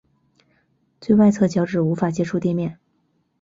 [0.99, 2.79] 最外侧脚趾无法接触地面。